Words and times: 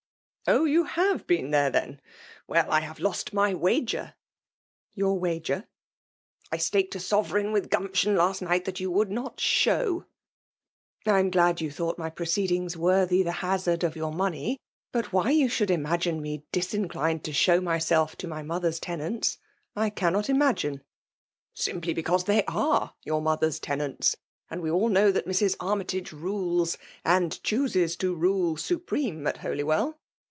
"Oh! 0.51 0.65
you 0.65 0.83
have 0.83 1.25
been 1.27 1.51
there, 1.51 1.69
then. 1.69 2.01
Well— 2.45 2.69
I 2.69 2.81
have 2.81 2.99
lost 2.99 3.31
my 3.31 3.53
wager!" 3.53 4.15
"Your 4.95 5.17
wager?'* 5.17 5.67
*' 6.09 6.51
I 6.51 6.57
staked 6.57 6.93
a 6.95 6.99
sovereign 6.99 7.53
with 7.53 7.69
Gumption 7.69 8.15
last 8.17 8.41
night 8.41 8.65
that 8.65 8.79
you 8.79 8.91
would 8.91 9.11
not 9.11 9.39
show'' 9.39 10.07
I 11.05 11.19
am 11.19 11.29
glad 11.29 11.61
you 11.61 11.71
thought 11.71 11.99
my 11.99 12.09
proceedings 12.09 12.75
worthy 12.75 13.23
the 13.23 13.31
hazard 13.33 13.85
of 13.85 13.95
your 13.95 14.11
money* 14.11 14.57
But 14.91 15.13
why 15.13 15.29
you 15.29 15.47
should 15.47 15.71
imagine 15.71 16.21
me 16.21 16.43
disinclined 16.51 17.23
to 17.25 17.31
show 17.33 17.61
VOL. 17.61 17.71
ir. 17.73 17.77
D 17.77 17.79
so 17.81 17.95
FBMALB 17.95 17.99
mpelf 18.09 18.15
to 18.17 18.27
my 18.27 18.41
mother*s 18.41 18.79
tenanUi> 18.81 19.37
I 19.75 19.89
eaimot 19.89 20.27
ima 20.27 20.81
'* 21.15 21.53
Simply 21.53 21.93
because 21.93 22.25
they 22.25 22.41
aa^e 22.41 22.91
yoitr 23.05 23.23
modier*8 23.23 23.59
tenants; 23.61 24.17
and 24.49 24.61
we 24.61 24.71
all 24.71 24.89
know 24.89 25.11
that 25.11 25.27
Mrs. 25.27 25.55
Army 25.61 25.85
tage 25.85 26.09
rules^ 26.11 26.77
and 27.05 27.41
chooses 27.41 27.95
to 27.97 28.17
rulc^ 28.17 28.59
supreme 28.59 29.25
at 29.27 29.37
Holy^ 29.37 29.63
well. 29.63 29.97